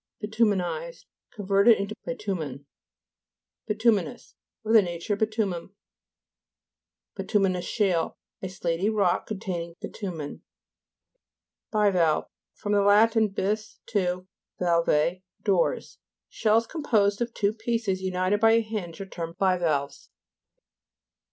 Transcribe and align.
BITU'MENIZED 0.19 1.05
Converted 1.29 1.77
into 1.77 1.93
bi 2.03 2.15
tu'men. 2.15 2.65
BITU'MINOUS 3.67 4.33
Of 4.65 4.73
the 4.73 4.81
nature 4.81 5.13
of 5.13 5.19
bi 5.19 5.27
tumen. 5.27 5.73
BITU'MISTOUS 7.15 7.61
SHALE 7.63 8.17
A 8.41 8.47
slaty 8.49 8.89
rock 8.89 9.27
containing 9.27 9.75
bitumen. 9.79 10.41
BI'VALVE 11.71 12.25
fr. 12.55 12.69
lat. 12.71 13.13
bis, 13.35 13.77
two, 13.85 14.25
valvae, 14.59 15.21
doors. 15.43 15.99
Shells 16.29 16.65
composed 16.65 17.21
of 17.21 17.31
two 17.35 17.53
pieces 17.53 18.01
united 18.01 18.39
by 18.39 18.53
a 18.53 18.61
hinge 18.61 18.99
are 19.01 19.05
termed 19.05 19.37
bivalves. 19.37 20.09